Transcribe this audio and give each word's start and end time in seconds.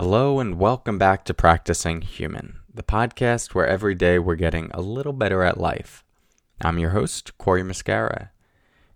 Hello, 0.00 0.38
and 0.38 0.60
welcome 0.60 0.96
back 0.96 1.24
to 1.24 1.34
Practicing 1.34 2.02
Human, 2.02 2.60
the 2.72 2.84
podcast 2.84 3.52
where 3.52 3.66
every 3.66 3.96
day 3.96 4.16
we're 4.20 4.36
getting 4.36 4.70
a 4.70 4.80
little 4.80 5.12
better 5.12 5.42
at 5.42 5.58
life. 5.58 6.04
I'm 6.60 6.78
your 6.78 6.90
host, 6.90 7.36
Cory 7.36 7.64
Muscara. 7.64 8.28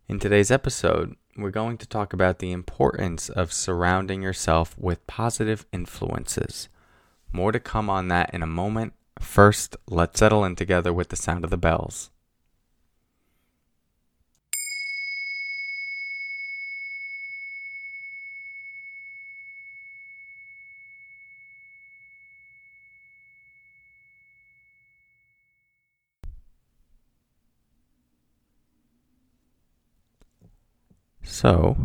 In 0.07 0.21
today's 0.21 0.53
episode, 0.53 1.17
we're 1.37 1.51
going 1.51 1.77
to 1.79 1.89
talk 1.89 2.13
about 2.13 2.39
the 2.39 2.53
importance 2.53 3.29
of 3.29 3.53
surrounding 3.53 4.23
yourself 4.23 4.79
with 4.79 5.05
positive 5.09 5.67
influences. 5.73 6.69
More 7.33 7.51
to 7.51 7.59
come 7.59 7.91
on 7.91 8.07
that 8.07 8.33
in 8.33 8.45
a 8.45 8.47
moment. 8.47 8.93
First, 9.19 9.77
let's 9.89 10.21
settle 10.21 10.45
in 10.45 10.55
together 10.55 10.93
with 10.93 11.09
the 11.09 11.17
sound 11.17 11.43
of 11.43 11.51
the 11.51 11.57
bells. 11.57 12.12
So, 31.43 31.77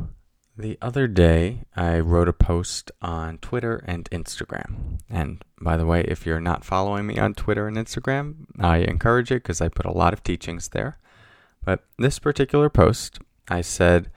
the 0.55 0.77
other 0.83 1.07
day 1.07 1.63
I 1.75 1.97
wrote 1.97 2.27
a 2.27 2.33
post 2.33 2.91
on 3.01 3.39
Twitter 3.39 3.83
and 3.87 4.07
Instagram. 4.11 4.99
And 5.09 5.43
by 5.59 5.77
the 5.77 5.85
way, 5.87 6.01
if 6.01 6.27
you're 6.27 6.39
not 6.39 6.63
following 6.63 7.07
me 7.07 7.17
on 7.17 7.33
Twitter 7.33 7.67
and 7.67 7.75
Instagram, 7.75 8.45
I 8.59 8.77
encourage 8.77 9.31
it 9.31 9.41
because 9.41 9.59
I 9.59 9.69
put 9.69 9.87
a 9.87 9.91
lot 9.91 10.13
of 10.13 10.21
teachings 10.21 10.67
there. 10.67 10.99
But 11.65 11.85
this 11.97 12.19
particular 12.19 12.69
post, 12.69 13.17
I 13.47 13.61
said 13.61 14.11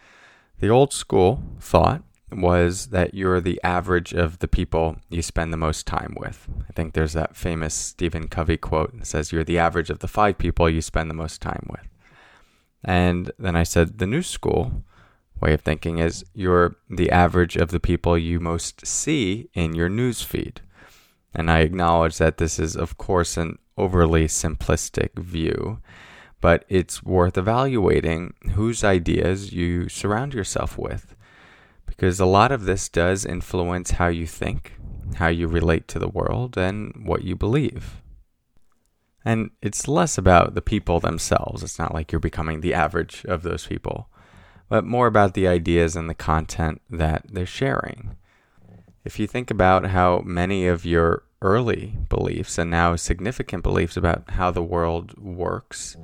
the 0.58 0.68
old 0.68 0.92
school 0.92 1.42
thought 1.58 2.02
was 2.30 2.88
that 2.88 3.14
you're 3.14 3.40
the 3.40 3.62
average 3.64 4.12
of 4.12 4.40
the 4.40 4.48
people 4.48 4.96
you 5.08 5.22
spend 5.22 5.54
the 5.54 5.56
most 5.56 5.86
time 5.86 6.14
with. 6.20 6.48
I 6.68 6.74
think 6.74 6.92
there's 6.92 7.14
that 7.14 7.34
famous 7.34 7.72
Stephen 7.72 8.28
Covey 8.28 8.58
quote 8.58 8.94
that 8.94 9.06
says 9.06 9.32
you're 9.32 9.42
the 9.44 9.58
average 9.58 9.88
of 9.88 10.00
the 10.00 10.06
five 10.06 10.36
people 10.36 10.68
you 10.68 10.82
spend 10.82 11.08
the 11.08 11.14
most 11.14 11.40
time 11.40 11.66
with. 11.70 11.88
And 12.84 13.32
then 13.38 13.56
I 13.56 13.62
said 13.62 13.96
the 13.96 14.06
new 14.06 14.20
school 14.20 14.84
way 15.40 15.54
of 15.54 15.60
thinking 15.60 15.98
is 15.98 16.24
you're 16.34 16.76
the 16.88 17.10
average 17.10 17.56
of 17.56 17.70
the 17.70 17.80
people 17.80 18.16
you 18.18 18.40
most 18.40 18.86
see 18.86 19.48
in 19.54 19.74
your 19.74 19.88
news 19.88 20.22
feed. 20.22 20.60
And 21.34 21.50
I 21.50 21.60
acknowledge 21.60 22.18
that 22.18 22.38
this 22.38 22.58
is, 22.58 22.76
of 22.76 22.98
course, 22.98 23.36
an 23.36 23.58
overly 23.76 24.26
simplistic 24.26 25.18
view, 25.18 25.80
but 26.40 26.64
it's 26.68 27.02
worth 27.02 27.38
evaluating 27.38 28.34
whose 28.52 28.82
ideas 28.82 29.52
you 29.52 29.88
surround 29.88 30.34
yourself 30.34 30.76
with. 30.76 31.14
Because 31.86 32.20
a 32.20 32.26
lot 32.26 32.52
of 32.52 32.64
this 32.64 32.88
does 32.88 33.24
influence 33.24 33.92
how 33.92 34.08
you 34.08 34.26
think, 34.26 34.74
how 35.16 35.28
you 35.28 35.46
relate 35.46 35.86
to 35.88 35.98
the 35.98 36.08
world, 36.08 36.56
and 36.56 37.06
what 37.06 37.24
you 37.24 37.36
believe. 37.36 38.00
And 39.24 39.50
it's 39.60 39.86
less 39.86 40.16
about 40.16 40.54
the 40.54 40.62
people 40.62 40.98
themselves. 40.98 41.62
It's 41.62 41.78
not 41.78 41.92
like 41.92 42.10
you're 42.10 42.20
becoming 42.20 42.60
the 42.60 42.74
average 42.74 43.24
of 43.26 43.42
those 43.42 43.66
people 43.66 44.08
but 44.70 44.84
more 44.84 45.08
about 45.08 45.34
the 45.34 45.48
ideas 45.48 45.96
and 45.96 46.08
the 46.08 46.14
content 46.14 46.80
that 46.88 47.26
they're 47.28 47.44
sharing. 47.44 48.16
If 49.04 49.18
you 49.18 49.26
think 49.26 49.50
about 49.50 49.86
how 49.86 50.20
many 50.20 50.66
of 50.66 50.86
your 50.86 51.24
early 51.42 51.96
beliefs 52.08 52.56
and 52.56 52.70
now 52.70 52.94
significant 52.96 53.64
beliefs 53.64 53.96
about 53.96 54.30
how 54.30 54.50
the 54.50 54.62
world 54.62 55.18
works 55.18 55.96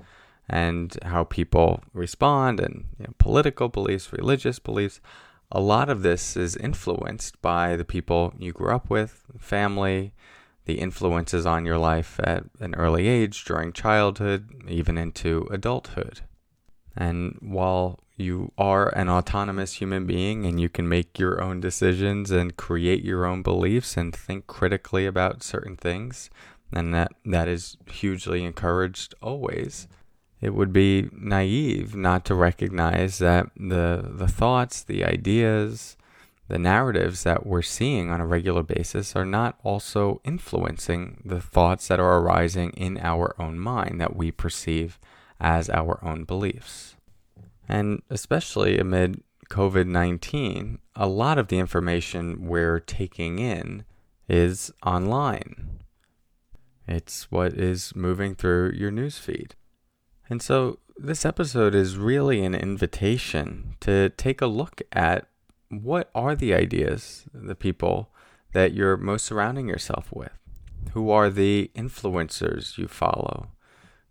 and 0.48 0.97
how 1.03 1.25
people 1.25 1.84
respond 1.92 2.59
and 2.59 2.87
you 2.98 3.05
know, 3.06 3.14
political 3.19 3.69
beliefs, 3.69 4.12
religious 4.12 4.59
beliefs, 4.59 5.00
a 5.53 5.61
lot 5.61 5.89
of 5.89 6.03
this 6.03 6.37
is 6.37 6.56
influenced 6.56 7.41
by 7.41 7.77
the 7.77 7.84
people 7.84 8.34
you 8.37 8.53
grew 8.53 8.75
up 8.75 8.91
with, 8.91 9.27
family, 9.39 10.12
the 10.64 10.81
influences 10.81 11.47
on 11.47 11.64
your 11.64 11.78
life 11.78 12.19
at 12.25 12.44
an 12.59 12.75
early 12.75 13.06
age, 13.06 13.44
during 13.44 13.72
childhood, 13.72 14.64
even 14.67 14.98
into 14.98 15.47
adulthood. 15.53 16.22
And 16.97 17.38
while 17.41 18.00
you 18.16 18.53
are 18.56 18.88
an 18.97 19.09
autonomous 19.09 19.75
human 19.75 20.06
being 20.06 20.47
and 20.47 20.59
you 20.59 20.69
can 20.69 20.88
make 20.88 21.19
your 21.19 21.43
own 21.43 21.60
decisions 21.60 22.31
and 22.31 22.56
create 22.56 23.04
your 23.04 23.27
own 23.27 23.43
beliefs 23.43 23.97
and 23.97 24.15
think 24.15 24.47
critically 24.47 25.06
about 25.06 25.43
certain 25.43 25.77
things, 25.77 26.31
and 26.72 26.94
that, 26.94 27.12
that 27.25 27.49
is 27.49 27.77
hugely 27.91 28.44
encouraged 28.44 29.15
always. 29.22 29.87
It 30.41 30.54
would 30.54 30.72
be 30.72 31.09
naive 31.12 31.94
not 31.94 32.25
to 32.27 32.34
recognize 32.34 33.19
that 33.19 33.50
the, 33.56 34.10
the 34.12 34.28
thoughts, 34.28 34.83
the 34.83 35.04
ideas, 35.04 35.97
the 36.48 36.59
narratives 36.59 37.25
that 37.25 37.47
we're 37.47 37.62
seeing 37.62 38.10
on 38.10 38.21
a 38.21 38.27
regular 38.27 38.62
basis 38.62 39.16
are 39.16 39.25
not 39.25 39.59
also 39.65 40.21
influencing 40.25 41.21
the 41.25 41.41
thoughts 41.41 41.88
that 41.88 42.00
are 42.00 42.19
arising 42.19 42.71
in 42.71 42.98
our 42.98 43.34
own 43.38 43.59
mind 43.59 44.00
that 44.00 44.16
we 44.16 44.31
perceive 44.31 44.98
as 45.41 45.69
our 45.71 45.98
own 46.03 46.25
beliefs. 46.25 46.96
And 47.69 48.03
especially 48.10 48.78
amid 48.78 49.22
COVID 49.50 49.87
19, 49.87 50.78
a 50.94 51.06
lot 51.06 51.38
of 51.38 51.49
the 51.49 51.59
information 51.59 52.47
we're 52.47 52.81
taking 52.81 53.38
in 53.38 53.84
is 54.28 54.72
online. 54.84 55.81
It's 56.87 57.31
what 57.31 57.54
is 57.54 57.94
moving 57.97 58.34
through 58.34 58.72
your 58.72 58.91
newsfeed. 58.91 59.53
And 60.28 60.41
so 60.41 60.78
this 60.97 61.25
episode 61.25 61.75
is 61.75 61.97
really 61.97 62.44
an 62.44 62.54
invitation 62.54 63.77
to 63.81 64.10
take 64.10 64.41
a 64.41 64.47
look 64.47 64.81
at 64.93 65.28
what 65.69 66.10
are 66.15 66.34
the 66.34 66.54
ideas, 66.54 67.25
the 67.33 67.54
people 67.54 68.10
that 68.53 68.72
you're 68.72 68.97
most 68.97 69.27
surrounding 69.27 69.69
yourself 69.69 70.09
with? 70.12 70.33
Who 70.93 71.10
are 71.10 71.28
the 71.28 71.71
influencers 71.75 72.78
you 72.78 72.88
follow? 72.88 73.50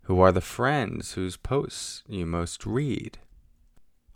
Who 0.03 0.19
are 0.19 0.31
the 0.31 0.41
friends 0.41 1.13
whose 1.13 1.37
posts 1.37 2.03
you 2.07 2.25
most 2.25 2.66
read? 2.66 3.17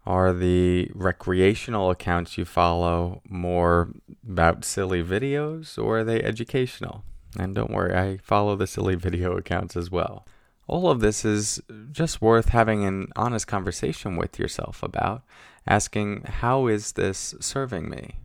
Are 0.10 0.34
the 0.34 0.90
recreational 0.96 1.92
accounts 1.92 2.36
you 2.36 2.46
follow 2.46 3.22
more 3.30 3.94
about 4.28 4.66
silly 4.66 5.04
videos 5.04 5.78
or 5.78 6.00
are 6.00 6.04
they 6.04 6.24
educational? 6.24 7.04
And 7.38 7.54
don't 7.54 7.70
worry, 7.70 7.96
I 7.96 8.18
follow 8.18 8.56
the 8.56 8.66
silly 8.66 8.96
video 8.96 9.38
accounts 9.38 9.78
as 9.78 9.92
well. 9.92 10.26
All 10.66 10.90
of 10.90 11.00
this 11.00 11.24
is 11.24 11.62
just 11.92 12.22
worth 12.22 12.50
having 12.50 12.86
an 12.86 13.10
honest 13.16 13.46
conversation 13.46 14.16
with 14.16 14.40
yourself 14.40 14.82
about, 14.82 15.22
asking, 15.68 16.24
how 16.24 16.66
is 16.66 16.94
this 16.94 17.36
serving 17.40 17.90
me? 17.90 18.16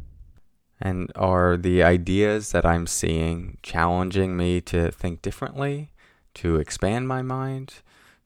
And 0.80 1.12
are 1.16 1.58
the 1.58 1.82
ideas 1.82 2.52
that 2.52 2.64
I'm 2.64 2.86
seeing 2.86 3.58
challenging 3.62 4.36
me 4.36 4.62
to 4.62 4.90
think 4.90 5.20
differently? 5.20 5.90
to 6.34 6.56
expand 6.56 7.08
my 7.08 7.22
mind, 7.22 7.74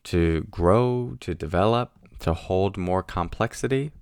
to 0.05 0.47
grow, 0.51 1.17
to 1.21 1.35
develop, 1.35 1.93
to 2.21 2.35
hold 2.35 2.77
more 2.77 3.03
complexity? 3.03 3.93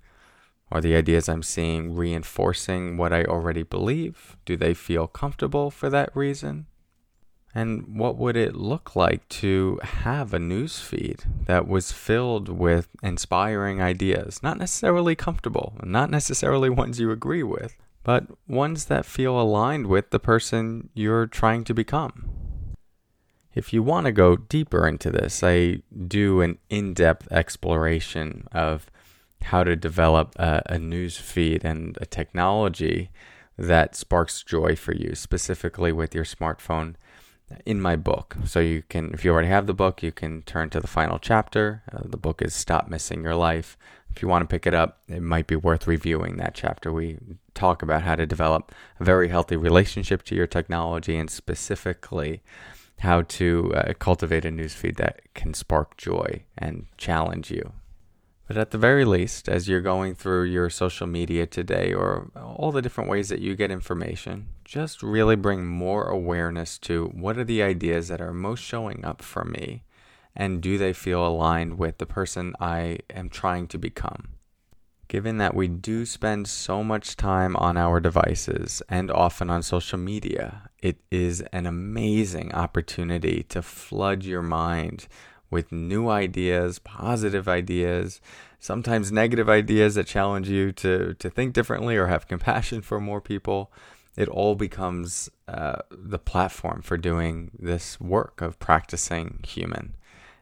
Are 0.71 0.81
the 0.81 0.95
ideas 0.95 1.29
I'm 1.29 1.43
seeing 1.43 1.95
reinforcing 1.95 2.97
what 2.97 3.13
I 3.13 3.23
already 3.23 3.63
believe? 3.63 4.35
Do 4.45 4.57
they 4.57 4.73
feel 4.73 5.07
comfortable 5.07 5.71
for 5.71 5.89
that 5.89 6.15
reason? 6.15 6.67
And 7.55 7.97
what 7.97 8.17
would 8.17 8.35
it 8.35 8.55
look 8.55 8.95
like 8.95 9.27
to 9.29 9.79
have 9.81 10.33
a 10.33 10.39
news 10.39 10.79
feed 10.79 11.23
that 11.45 11.67
was 11.67 11.91
filled 11.91 12.49
with 12.49 12.89
inspiring 13.01 13.81
ideas? 13.81 14.43
Not 14.43 14.57
necessarily 14.57 15.15
comfortable, 15.15 15.73
not 15.81 16.11
necessarily 16.11 16.69
ones 16.69 16.99
you 16.99 17.11
agree 17.11 17.43
with, 17.43 17.75
but 18.03 18.27
ones 18.47 18.85
that 18.85 19.05
feel 19.05 19.39
aligned 19.39 19.87
with 19.87 20.11
the 20.11 20.19
person 20.19 20.89
you're 20.93 21.25
trying 21.25 21.63
to 21.63 21.73
become. 21.73 22.29
If 23.57 23.73
you 23.73 23.81
want 23.81 24.05
to 24.05 24.11
go 24.11 24.35
deeper 24.35 24.87
into 24.87 25.09
this, 25.09 25.43
I 25.43 25.81
do 26.07 26.41
an 26.41 26.59
in 26.69 26.93
depth 26.93 27.27
exploration 27.31 28.47
of 28.51 28.91
how 29.41 29.63
to 29.63 29.75
develop 29.75 30.35
a, 30.37 30.61
a 30.67 30.77
news 30.77 31.17
feed 31.17 31.65
and 31.65 31.97
a 31.99 32.05
technology 32.05 33.09
that 33.57 33.95
sparks 33.95 34.43
joy 34.43 34.75
for 34.75 34.93
you, 34.93 35.15
specifically 35.15 35.91
with 35.91 36.13
your 36.13 36.23
smartphone 36.23 36.95
in 37.65 37.81
my 37.81 37.95
book. 37.95 38.35
So 38.45 38.59
you 38.59 38.83
can, 38.89 39.11
if 39.15 39.25
you 39.25 39.31
already 39.31 39.47
have 39.47 39.65
the 39.65 39.73
book, 39.73 40.03
you 40.03 40.11
can 40.11 40.43
turn 40.43 40.69
to 40.69 40.79
the 40.79 40.87
final 40.87 41.17
chapter. 41.17 41.81
Uh, 41.91 42.01
the 42.05 42.17
book 42.17 42.43
is 42.43 42.53
Stop 42.53 42.89
Missing 42.89 43.23
Your 43.23 43.35
Life. 43.35 43.75
If 44.11 44.21
you 44.21 44.27
want 44.27 44.43
to 44.43 44.53
pick 44.53 44.67
it 44.67 44.75
up, 44.75 44.99
it 45.07 45.23
might 45.23 45.47
be 45.47 45.55
worth 45.55 45.87
reviewing 45.87 46.37
that 46.37 46.53
chapter. 46.53 46.93
We 46.93 47.17
talk 47.55 47.81
about 47.81 48.03
how 48.03 48.15
to 48.17 48.27
develop 48.27 48.71
a 48.99 49.03
very 49.03 49.29
healthy 49.29 49.57
relationship 49.57 50.21
to 50.23 50.35
your 50.35 50.47
technology 50.47 51.17
and 51.17 51.31
specifically 51.31 52.43
how 52.99 53.21
to 53.21 53.73
uh, 53.75 53.93
cultivate 53.99 54.45
a 54.45 54.49
newsfeed 54.49 54.97
that 54.97 55.21
can 55.33 55.53
spark 55.53 55.97
joy 55.97 56.43
and 56.57 56.87
challenge 56.97 57.51
you. 57.51 57.73
But 58.47 58.57
at 58.57 58.71
the 58.71 58.77
very 58.77 59.03
least, 59.03 59.49
as 59.49 59.67
you're 59.67 59.81
going 59.81 60.15
through 60.15 60.45
your 60.45 60.69
social 60.69 61.05
media 61.05 61.45
today 61.45 61.93
or 61.93 62.31
all 62.35 62.71
the 62.71 62.81
different 62.81 63.09
ways 63.09 63.27
that 63.29 63.41
you 63.41 63.55
get 63.55 63.71
information, 63.71 64.47
just 64.63 65.03
really 65.03 65.35
bring 65.35 65.67
more 65.67 66.05
awareness 66.05 66.77
to 66.79 67.07
what 67.07 67.37
are 67.37 67.43
the 67.43 67.61
ideas 67.61 68.07
that 68.07 68.21
are 68.21 68.33
most 68.33 68.63
showing 68.63 69.03
up 69.03 69.21
for 69.21 69.43
me 69.43 69.83
and 70.35 70.61
do 70.61 70.77
they 70.77 70.93
feel 70.93 71.27
aligned 71.27 71.77
with 71.77 71.97
the 71.97 72.05
person 72.05 72.53
I 72.59 72.99
am 73.09 73.29
trying 73.29 73.67
to 73.67 73.77
become? 73.77 74.37
given 75.07 75.37
that 75.37 75.55
we 75.55 75.67
do 75.67 76.05
spend 76.05 76.47
so 76.47 76.83
much 76.83 77.15
time 77.15 77.55
on 77.55 77.77
our 77.77 77.99
devices 77.99 78.81
and 78.89 79.09
often 79.09 79.49
on 79.49 79.63
social 79.63 79.97
media, 79.97 80.66
it 80.81 80.97
is 81.11 81.41
an 81.51 81.65
amazing 81.65 82.53
opportunity 82.53 83.43
to 83.49 83.61
flood 83.61 84.23
your 84.23 84.41
mind 84.41 85.07
with 85.49 85.71
new 85.71 86.09
ideas, 86.09 86.79
positive 86.79 87.47
ideas, 87.47 88.21
sometimes 88.59 89.11
negative 89.11 89.49
ideas 89.49 89.95
that 89.95 90.05
challenge 90.05 90.49
you 90.49 90.71
to, 90.73 91.13
to 91.15 91.29
think 91.29 91.53
differently 91.53 91.95
or 91.95 92.07
have 92.07 92.27
compassion 92.27 92.81
for 92.81 92.99
more 92.99 93.21
people. 93.21 93.71
It 94.15 94.27
all 94.27 94.55
becomes 94.55 95.29
uh, 95.47 95.77
the 95.89 96.19
platform 96.19 96.81
for 96.81 96.97
doing 96.97 97.51
this 97.57 97.99
work 97.99 98.41
of 98.41 98.59
practicing 98.59 99.39
human. 99.47 99.95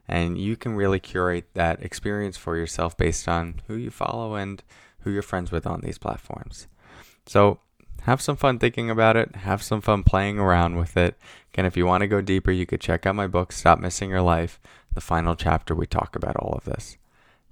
And 0.07 0.37
you 0.37 0.55
can 0.55 0.75
really 0.75 0.99
curate 0.99 1.53
that 1.53 1.81
experience 1.83 2.37
for 2.37 2.57
yourself 2.57 2.95
based 2.95 3.27
on 3.27 3.61
who 3.67 3.75
you 3.75 3.89
follow 3.89 4.35
and 4.35 4.63
who 4.99 5.11
you're 5.11 5.21
friends 5.21 5.51
with 5.51 5.67
on 5.67 5.81
these 5.81 5.97
platforms. 5.97 6.67
So 7.25 7.59
have 8.05 8.21
some 8.21 8.35
fun 8.35 8.59
thinking 8.59 8.89
about 8.89 9.17
it, 9.17 9.35
have 9.35 9.63
some 9.63 9.81
fun 9.81 10.03
playing 10.03 10.37
around 10.37 10.77
with 10.77 10.95
it. 10.95 11.17
Again, 11.53 11.65
if 11.65 11.75
you 11.75 11.85
want 11.87 12.01
to 12.01 12.07
go 12.07 12.21
deeper, 12.21 12.51
you 12.51 12.65
could 12.65 12.81
check 12.81 13.05
out 13.05 13.15
my 13.15 13.25
book, 13.25 13.51
Stop 13.51 13.79
Missing 13.79 14.11
Your 14.11 14.21
Life. 14.21 14.59
The 14.93 15.01
final 15.01 15.35
chapter, 15.35 15.73
we 15.73 15.87
talk 15.87 16.15
about 16.15 16.35
all 16.37 16.53
of 16.53 16.65
this. 16.65 16.97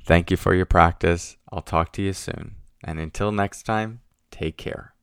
Thank 0.05 0.29
you 0.29 0.37
for 0.37 0.53
your 0.53 0.65
practice. 0.65 1.37
I'll 1.51 1.61
talk 1.61 1.91
to 1.93 2.01
you 2.03 2.13
soon. 2.13 2.55
And 2.83 2.99
until 2.99 3.31
next 3.31 3.63
time, 3.63 4.01
take 4.29 4.57
care. 4.57 4.93